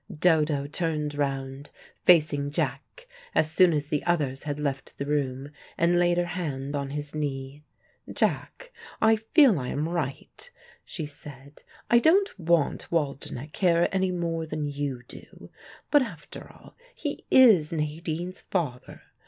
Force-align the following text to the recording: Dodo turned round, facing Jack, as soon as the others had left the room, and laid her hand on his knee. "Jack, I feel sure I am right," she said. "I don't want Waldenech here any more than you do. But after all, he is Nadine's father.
Dodo 0.11 0.65
turned 0.65 1.13
round, 1.13 1.69
facing 2.05 2.49
Jack, 2.49 3.05
as 3.35 3.51
soon 3.51 3.71
as 3.71 3.85
the 3.85 4.03
others 4.03 4.45
had 4.45 4.59
left 4.59 4.97
the 4.97 5.05
room, 5.05 5.51
and 5.77 5.99
laid 5.99 6.17
her 6.17 6.25
hand 6.25 6.75
on 6.75 6.89
his 6.89 7.13
knee. 7.13 7.61
"Jack, 8.11 8.71
I 8.99 9.15
feel 9.15 9.53
sure 9.53 9.61
I 9.61 9.67
am 9.67 9.87
right," 9.87 10.49
she 10.83 11.05
said. 11.05 11.61
"I 11.87 11.99
don't 11.99 12.39
want 12.39 12.89
Waldenech 12.89 13.55
here 13.55 13.87
any 13.91 14.09
more 14.09 14.47
than 14.47 14.65
you 14.65 15.03
do. 15.07 15.51
But 15.91 16.01
after 16.01 16.51
all, 16.51 16.75
he 16.95 17.23
is 17.29 17.71
Nadine's 17.71 18.41
father. 18.41 19.03